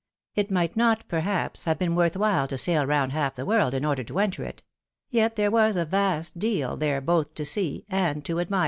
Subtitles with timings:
[0.33, 3.85] It might not, perhaps, have been worth whUe to sail roimd half the world in
[3.85, 4.63] order to enter it;
[5.11, 8.59] yet there was a vast deal there both to see and to adpiire.